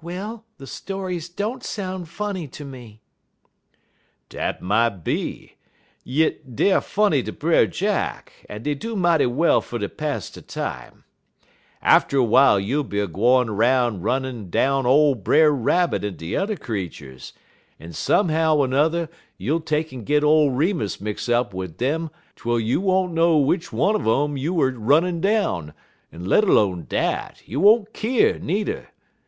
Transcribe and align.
"Well, 0.00 0.44
the 0.58 0.68
stories 0.68 1.28
don't 1.28 1.64
sound 1.64 2.08
funny 2.08 2.46
to 2.46 2.64
me." 2.64 3.00
"Dat 4.28 4.62
mought 4.62 5.02
be, 5.02 5.56
yit 6.04 6.54
deyer 6.54 6.80
funny 6.80 7.24
ter 7.24 7.32
Brer 7.32 7.66
Jack, 7.66 8.32
en 8.48 8.62
dey 8.62 8.74
do 8.74 8.94
mighty 8.94 9.26
well 9.26 9.60
fer 9.60 9.80
ter 9.80 9.88
pass 9.88 10.30
de 10.30 10.42
time. 10.42 11.02
Atter 11.82 12.18
w'ile 12.18 12.60
you'll 12.60 12.84
be 12.84 13.00
a 13.00 13.08
gwine 13.08 13.50
'roun' 13.50 14.00
runnin' 14.00 14.48
down 14.48 14.86
ole 14.86 15.16
Brer 15.16 15.50
Rabbit 15.50 16.04
en 16.04 16.14
de 16.14 16.34
t'er 16.36 16.54
creeturs, 16.54 17.32
en 17.80 17.92
somehow 17.92 18.62
er 18.62 18.68
n'er 18.68 19.08
you'll 19.38 19.58
take'n 19.60 20.04
git 20.04 20.22
ole 20.22 20.52
Remus 20.52 21.00
mix 21.00 21.28
up 21.28 21.52
wid 21.52 21.82
um 21.82 22.12
twel 22.36 22.60
you 22.60 22.80
won't 22.80 23.12
know 23.12 23.40
w'ich 23.40 23.72
one 23.72 23.96
un 23.96 24.06
um 24.06 24.36
you 24.36 24.56
er 24.60 24.70
runnin' 24.70 25.20
down, 25.20 25.74
en 26.12 26.24
let 26.26 26.44
'lone 26.48 26.86
dat, 26.88 27.42
you 27.44 27.58
won't 27.58 27.92
keer 27.92 28.38
needer. 28.38 28.90